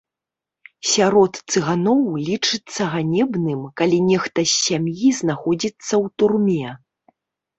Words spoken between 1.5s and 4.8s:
цыганоў лічыцца ганебным, калі нехта з